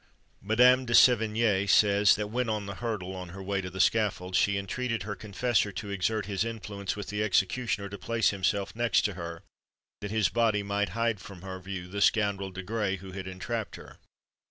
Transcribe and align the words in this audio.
Madame 0.41 0.83
de 0.83 0.93
Sevigné 0.93 1.69
says, 1.69 2.15
that 2.15 2.29
when 2.31 2.49
on 2.49 2.65
the 2.65 2.73
hurdle, 2.81 3.15
on 3.15 3.29
her 3.29 3.43
way 3.43 3.61
to 3.61 3.69
the 3.69 3.79
scaffold, 3.79 4.35
she 4.35 4.57
entreated 4.57 5.03
her 5.03 5.15
confessor 5.15 5.71
to 5.71 5.91
exert 5.91 6.25
his 6.25 6.43
influence 6.43 6.95
with 6.95 7.09
the 7.09 7.21
executioner 7.23 7.87
to 7.87 7.99
place 7.99 8.31
himself 8.31 8.75
next 8.75 9.03
to 9.03 9.13
her, 9.13 9.43
that 9.99 10.09
his 10.09 10.27
body 10.27 10.63
might 10.63 10.89
hide 10.97 11.19
from 11.19 11.43
her 11.43 11.59
view 11.59 11.87
"that 11.87 12.01
scoundrel 12.01 12.49
Desgrais, 12.51 12.95
who 12.97 13.11
had 13.11 13.27
entrapped 13.27 13.75
her." 13.75 13.99